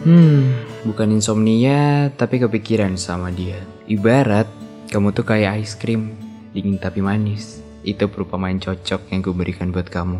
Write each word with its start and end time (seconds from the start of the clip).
Hmm, 0.00 0.56
bukan 0.88 1.12
insomnia, 1.12 2.08
tapi 2.16 2.40
kepikiran 2.40 2.96
sama 2.96 3.28
dia. 3.28 3.60
Ibarat 3.84 4.48
kamu 4.88 5.12
tuh 5.12 5.28
kayak 5.28 5.60
ice 5.60 5.76
cream, 5.76 6.16
dingin 6.56 6.80
tapi 6.80 7.04
manis. 7.04 7.60
Itu 7.84 8.08
perumpamaan 8.08 8.56
cocok 8.56 9.12
yang 9.12 9.20
kuberikan 9.20 9.68
buat 9.68 9.92
kamu. 9.92 10.16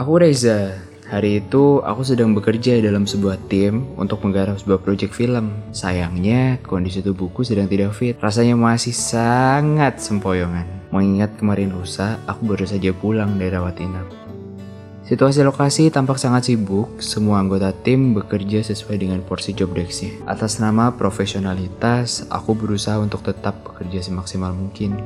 Aku 0.00 0.16
Reza. 0.16 0.72
Hari 1.04 1.44
itu 1.44 1.84
aku 1.84 2.00
sedang 2.00 2.32
bekerja 2.32 2.80
dalam 2.80 3.04
sebuah 3.04 3.36
tim 3.52 3.92
untuk 4.00 4.24
menggarap 4.24 4.56
sebuah 4.56 4.80
proyek 4.80 5.12
film. 5.12 5.52
Sayangnya 5.76 6.64
kondisi 6.64 7.04
tubuhku 7.04 7.44
sedang 7.44 7.68
tidak 7.68 7.92
fit. 7.92 8.16
Rasanya 8.24 8.56
masih 8.56 8.96
sangat 8.96 10.00
sempoyongan. 10.00 10.64
Mengingat 10.88 11.36
kemarin 11.36 11.76
lusa, 11.76 12.16
aku 12.24 12.56
baru 12.56 12.64
saja 12.64 12.88
pulang 12.96 13.36
dari 13.36 13.52
rawat 13.52 13.76
inap. 13.84 14.23
Situasi 15.04 15.44
lokasi 15.44 15.92
tampak 15.92 16.16
sangat 16.16 16.48
sibuk, 16.48 16.96
semua 16.96 17.36
anggota 17.36 17.76
tim 17.76 18.16
bekerja 18.16 18.64
sesuai 18.64 18.96
dengan 19.04 19.20
porsi 19.20 19.52
job 19.52 19.76
desk-nya. 19.76 20.16
Atas 20.24 20.56
nama 20.56 20.96
profesionalitas, 20.96 22.24
aku 22.32 22.56
berusaha 22.56 22.96
untuk 22.96 23.20
tetap 23.20 23.52
bekerja 23.68 24.00
semaksimal 24.00 24.56
mungkin. 24.56 24.96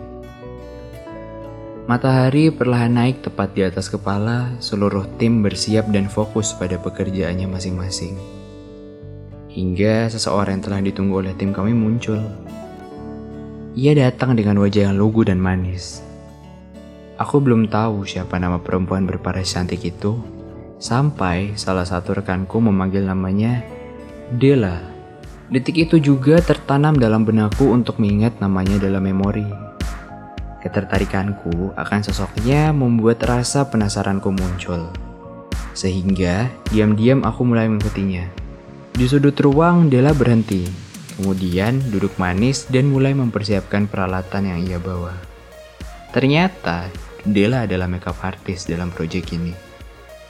Matahari 1.90 2.54
perlahan 2.54 2.94
naik 2.94 3.26
tepat 3.26 3.58
di 3.58 3.66
atas 3.66 3.90
kepala, 3.90 4.54
seluruh 4.62 5.02
tim 5.18 5.42
bersiap 5.42 5.90
dan 5.90 6.06
fokus 6.06 6.54
pada 6.54 6.78
pekerjaannya 6.78 7.50
masing-masing. 7.50 8.14
Hingga 9.50 10.14
seseorang 10.14 10.62
yang 10.62 10.64
telah 10.68 10.78
ditunggu 10.78 11.26
oleh 11.26 11.34
tim 11.34 11.50
kami 11.50 11.74
muncul. 11.74 12.22
Ia 13.74 13.98
datang 13.98 14.38
dengan 14.38 14.62
wajah 14.62 14.94
yang 14.94 14.94
lugu 14.94 15.26
dan 15.26 15.42
manis, 15.42 16.06
Aku 17.18 17.42
belum 17.42 17.66
tahu 17.66 18.06
siapa 18.06 18.38
nama 18.38 18.62
perempuan 18.62 19.02
berparas 19.02 19.50
cantik 19.50 19.82
itu, 19.82 20.22
sampai 20.78 21.58
salah 21.58 21.82
satu 21.82 22.14
rekanku 22.14 22.62
memanggil 22.62 23.02
namanya 23.02 23.66
Dela. 24.30 24.78
Detik 25.50 25.82
itu 25.82 25.98
juga 25.98 26.38
tertanam 26.38 26.94
dalam 26.94 27.26
benakku 27.26 27.74
untuk 27.74 27.98
mengingat 27.98 28.38
namanya 28.38 28.78
dalam 28.78 29.02
memori. 29.02 29.50
Ketertarikanku 30.62 31.74
akan 31.74 32.00
sosoknya 32.06 32.70
membuat 32.70 33.18
rasa 33.26 33.66
penasaranku 33.66 34.30
muncul. 34.30 34.86
Sehingga 35.74 36.46
diam-diam 36.70 37.26
aku 37.26 37.42
mulai 37.42 37.66
mengikutinya. 37.66 38.30
Di 38.94 39.10
sudut 39.10 39.34
ruang, 39.42 39.90
Dela 39.90 40.14
berhenti. 40.14 40.70
Kemudian 41.18 41.82
duduk 41.90 42.14
manis 42.14 42.70
dan 42.70 42.86
mulai 42.94 43.10
mempersiapkan 43.10 43.90
peralatan 43.90 44.54
yang 44.54 44.62
ia 44.62 44.78
bawa. 44.78 45.18
Ternyata 46.14 47.07
Dela 47.28 47.68
adalah 47.68 47.84
makeup 47.84 48.16
artist 48.24 48.72
dalam 48.72 48.88
proyek 48.88 49.36
ini. 49.36 49.52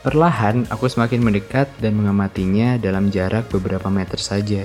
Perlahan, 0.02 0.66
aku 0.70 0.86
semakin 0.86 1.22
mendekat 1.22 1.66
dan 1.82 1.98
mengamatinya 1.98 2.78
dalam 2.78 3.10
jarak 3.10 3.50
beberapa 3.50 3.90
meter 3.90 4.18
saja. 4.18 4.62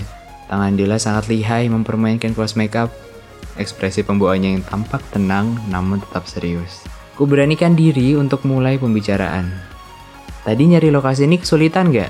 Tangan 0.50 0.78
Dela 0.78 1.02
sangat 1.02 1.30
lihai 1.30 1.70
mempermainkan 1.70 2.38
kelas 2.38 2.54
makeup. 2.54 2.94
Ekspresi 3.58 4.06
pembawaannya 4.06 4.50
yang 4.58 4.64
tampak 4.66 5.02
tenang 5.14 5.58
namun 5.70 6.02
tetap 6.02 6.26
serius. 6.26 6.86
Ku 7.14 7.30
beranikan 7.30 7.78
diri 7.78 8.18
untuk 8.18 8.46
mulai 8.46 8.82
pembicaraan. 8.82 9.50
Tadi 10.42 10.64
nyari 10.70 10.90
lokasi 10.90 11.30
ini 11.30 11.38
kesulitan 11.38 11.94
gak? 11.94 12.10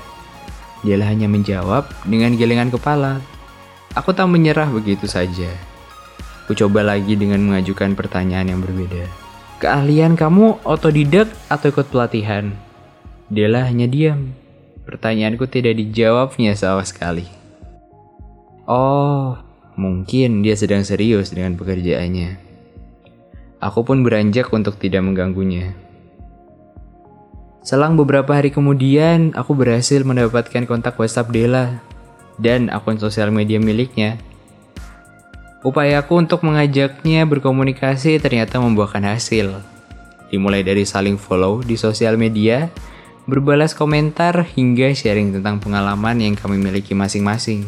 Dela 0.84 1.08
hanya 1.08 1.28
menjawab 1.28 1.88
dengan 2.04 2.36
gelengan 2.36 2.68
kepala. 2.68 3.20
Aku 3.96 4.12
tak 4.12 4.28
menyerah 4.28 4.68
begitu 4.68 5.08
saja. 5.08 5.48
Ku 6.44 6.52
coba 6.52 6.84
lagi 6.84 7.16
dengan 7.16 7.40
mengajukan 7.40 7.96
pertanyaan 7.96 8.52
yang 8.52 8.60
berbeda. 8.60 9.23
Keahlian 9.64 10.12
kamu 10.12 10.60
otodidak 10.60 11.32
atau 11.48 11.72
ikut 11.72 11.88
pelatihan? 11.88 12.52
Dela 13.32 13.64
hanya 13.64 13.88
diam. 13.88 14.36
Pertanyaanku 14.84 15.48
tidak 15.48 15.80
dijawabnya 15.80 16.52
sama 16.52 16.84
sekali. 16.84 17.24
Oh, 18.68 19.40
mungkin 19.80 20.44
dia 20.44 20.52
sedang 20.52 20.84
serius 20.84 21.32
dengan 21.32 21.56
pekerjaannya. 21.56 22.36
Aku 23.64 23.88
pun 23.88 24.04
beranjak 24.04 24.52
untuk 24.52 24.76
tidak 24.76 25.00
mengganggunya. 25.00 25.72
Selang 27.64 27.96
beberapa 27.96 28.36
hari 28.36 28.52
kemudian, 28.52 29.32
aku 29.32 29.56
berhasil 29.56 30.04
mendapatkan 30.04 30.68
kontak 30.68 31.00
WhatsApp 31.00 31.32
Dela 31.32 31.80
dan 32.36 32.68
akun 32.68 33.00
sosial 33.00 33.32
media 33.32 33.56
miliknya 33.56 34.20
Upayaku 35.64 36.20
untuk 36.20 36.44
mengajaknya 36.44 37.24
berkomunikasi 37.24 38.20
ternyata 38.20 38.60
membuahkan 38.60 39.00
hasil. 39.00 39.64
Dimulai 40.28 40.60
dari 40.60 40.84
saling 40.84 41.16
follow 41.16 41.64
di 41.64 41.80
sosial 41.80 42.20
media, 42.20 42.68
berbalas 43.24 43.72
komentar 43.72 44.44
hingga 44.44 44.92
sharing 44.92 45.32
tentang 45.32 45.64
pengalaman 45.64 46.20
yang 46.20 46.36
kami 46.36 46.60
miliki 46.60 46.92
masing-masing. 46.92 47.64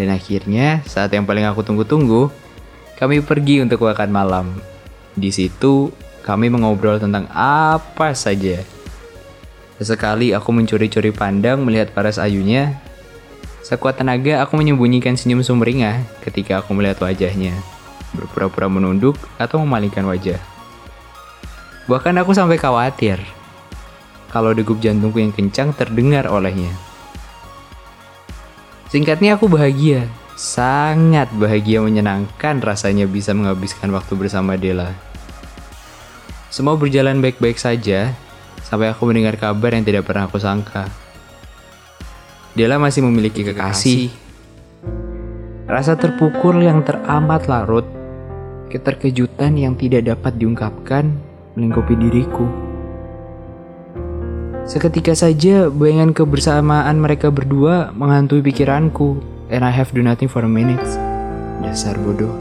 Dan 0.00 0.08
akhirnya, 0.08 0.80
saat 0.88 1.12
yang 1.12 1.28
paling 1.28 1.44
aku 1.44 1.60
tunggu-tunggu, 1.60 2.32
kami 2.96 3.20
pergi 3.20 3.60
untuk 3.60 3.84
makan 3.84 4.08
malam. 4.08 4.46
Di 5.12 5.28
situ, 5.28 5.92
kami 6.24 6.48
mengobrol 6.48 6.96
tentang 6.96 7.28
apa 7.36 8.16
saja. 8.16 8.64
Sesekali 9.76 10.32
aku 10.32 10.56
mencuri-curi 10.56 11.12
pandang 11.12 11.60
melihat 11.68 11.92
paras 11.92 12.16
ayunya 12.16 12.80
Sekuat 13.68 14.00
tenaga, 14.00 14.40
aku 14.40 14.56
menyembunyikan 14.56 15.12
senyum 15.12 15.44
sumringah 15.44 16.00
ketika 16.24 16.64
aku 16.64 16.72
melihat 16.72 17.04
wajahnya, 17.04 17.52
berpura-pura 18.16 18.64
menunduk 18.64 19.20
atau 19.36 19.60
memalingkan 19.60 20.08
wajah. 20.08 20.40
Bahkan 21.84 22.16
aku 22.16 22.32
sampai 22.32 22.56
khawatir 22.56 23.20
kalau 24.32 24.56
degup 24.56 24.80
jantungku 24.80 25.20
yang 25.20 25.36
kencang 25.36 25.76
terdengar 25.76 26.32
olehnya. 26.32 26.72
Singkatnya 28.88 29.36
aku 29.36 29.52
bahagia, 29.52 30.08
sangat 30.32 31.28
bahagia 31.36 31.84
menyenangkan 31.84 32.64
rasanya 32.64 33.04
bisa 33.04 33.36
menghabiskan 33.36 33.92
waktu 33.92 34.16
bersama 34.16 34.56
Dela. 34.56 34.96
Semua 36.48 36.72
berjalan 36.72 37.20
baik-baik 37.20 37.60
saja, 37.60 38.16
sampai 38.64 38.88
aku 38.88 39.04
mendengar 39.12 39.36
kabar 39.36 39.76
yang 39.76 39.84
tidak 39.84 40.08
pernah 40.08 40.24
aku 40.24 40.40
sangka. 40.40 40.88
Dela 42.58 42.74
masih 42.74 43.06
memiliki 43.06 43.46
kekasih. 43.46 44.10
Rasa 45.70 45.94
terpukul 45.94 46.66
yang 46.66 46.82
teramat 46.82 47.46
larut, 47.46 47.86
keterkejutan 48.66 49.54
yang 49.54 49.78
tidak 49.78 50.10
dapat 50.10 50.34
diungkapkan 50.42 51.06
melingkupi 51.54 51.94
diriku. 51.94 52.50
Seketika 54.66 55.14
saja 55.14 55.70
bayangan 55.70 56.10
kebersamaan 56.10 56.98
mereka 56.98 57.30
berdua 57.30 57.94
menghantui 57.94 58.42
pikiranku, 58.42 59.22
and 59.54 59.62
I 59.62 59.70
have 59.70 59.94
do 59.94 60.02
nothing 60.02 60.26
for 60.26 60.42
a 60.42 60.50
minute. 60.50 60.82
Dasar 61.62 61.94
bodoh. 61.94 62.34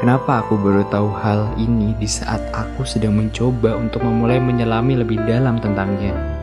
Kenapa 0.00 0.40
aku 0.40 0.56
baru 0.56 0.88
tahu 0.88 1.12
hal 1.20 1.52
ini 1.60 1.92
di 2.00 2.08
saat 2.08 2.40
aku 2.56 2.88
sedang 2.88 3.12
mencoba 3.20 3.76
untuk 3.76 4.00
memulai 4.08 4.40
menyelami 4.40 5.04
lebih 5.04 5.20
dalam 5.28 5.60
tentangnya? 5.60 6.33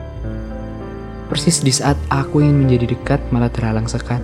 Persis 1.31 1.63
di 1.63 1.71
saat 1.71 1.95
aku 2.11 2.43
ingin 2.43 2.67
menjadi 2.67 2.91
dekat 2.91 3.23
malah 3.31 3.47
terhalang 3.47 3.87
sekat. 3.87 4.19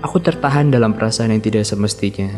Aku 0.00 0.16
tertahan 0.16 0.72
dalam 0.72 0.96
perasaan 0.96 1.36
yang 1.36 1.44
tidak 1.44 1.68
semestinya. 1.68 2.32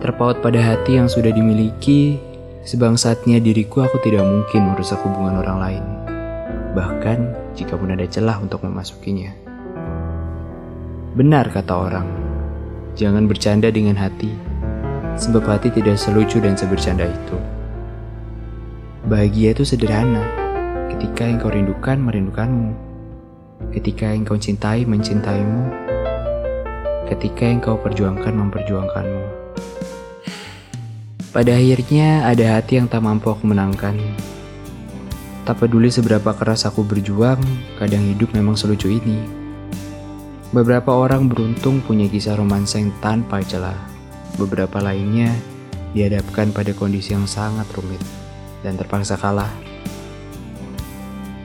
Terpaut 0.00 0.40
pada 0.40 0.56
hati 0.64 0.96
yang 0.96 1.04
sudah 1.04 1.28
dimiliki, 1.28 2.16
sebangsatnya 2.64 3.36
diriku 3.36 3.84
aku 3.84 4.00
tidak 4.00 4.24
mungkin 4.24 4.72
merusak 4.72 4.96
hubungan 5.04 5.44
orang 5.44 5.58
lain. 5.60 5.84
Bahkan 6.72 7.52
jika 7.52 7.76
pun 7.76 7.92
ada 7.92 8.08
celah 8.08 8.40
untuk 8.40 8.64
memasukinya. 8.64 9.28
Benar 11.12 11.52
kata 11.52 11.72
orang, 11.84 12.08
jangan 12.96 13.28
bercanda 13.28 13.68
dengan 13.68 14.00
hati, 14.00 14.32
sebab 15.20 15.44
hati 15.52 15.68
tidak 15.68 16.00
selucu 16.00 16.40
dan 16.40 16.56
sebercanda 16.56 17.04
itu. 17.04 17.36
Bahagia 19.04 19.52
itu 19.52 19.68
sederhana 19.68 20.43
ketika 20.94 21.26
yang 21.26 21.42
kau 21.42 21.50
rindukan 21.50 21.98
merindukanmu, 21.98 22.70
ketika 23.74 24.14
yang 24.14 24.22
kau 24.22 24.38
cintai 24.38 24.86
mencintaimu, 24.86 25.66
ketika 27.10 27.42
yang 27.50 27.58
kau 27.58 27.74
perjuangkan 27.74 28.30
memperjuangkanmu. 28.30 29.24
Pada 31.34 31.50
akhirnya 31.58 32.30
ada 32.30 32.54
hati 32.54 32.78
yang 32.78 32.86
tak 32.86 33.02
mampu 33.02 33.26
aku 33.26 33.42
menangkan. 33.42 33.98
Tak 35.42 35.66
peduli 35.66 35.90
seberapa 35.90 36.30
keras 36.30 36.62
aku 36.62 36.86
berjuang, 36.86 37.42
kadang 37.74 38.06
hidup 38.14 38.30
memang 38.30 38.54
selucu 38.54 38.86
ini. 38.86 39.18
Beberapa 40.54 40.94
orang 40.94 41.26
beruntung 41.26 41.82
punya 41.82 42.06
kisah 42.06 42.38
romansa 42.38 42.78
yang 42.78 42.94
tanpa 43.02 43.42
celah. 43.42 43.76
Beberapa 44.38 44.78
lainnya 44.78 45.34
dihadapkan 45.90 46.54
pada 46.54 46.70
kondisi 46.70 47.18
yang 47.18 47.26
sangat 47.26 47.66
rumit 47.74 48.00
dan 48.62 48.78
terpaksa 48.78 49.18
kalah. 49.18 49.73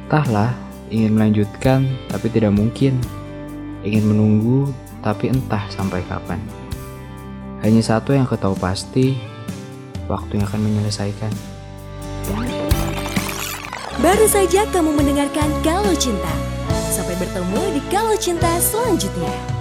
Entahlah, 0.09 0.57
ingin 0.89 1.13
melanjutkan 1.13 1.85
tapi 2.09 2.33
tidak 2.33 2.49
mungkin. 2.57 2.97
Ingin 3.85 4.09
menunggu 4.09 4.73
tapi 5.05 5.29
entah 5.29 5.69
sampai 5.69 6.01
kapan. 6.09 6.41
Hanya 7.61 7.77
satu 7.85 8.17
yang 8.17 8.25
ketahui 8.25 8.57
pasti, 8.57 9.21
waktu 10.09 10.41
yang 10.41 10.49
akan 10.49 10.65
menyelesaikan. 10.65 11.29
Baru 14.01 14.25
saja 14.25 14.65
kamu 14.73 14.97
mendengarkan 14.97 15.53
Kalau 15.61 15.93
Cinta. 15.93 16.33
Sampai 16.89 17.13
bertemu 17.21 17.77
di 17.77 17.81
Kalau 17.93 18.17
Cinta 18.17 18.49
selanjutnya. 18.57 19.58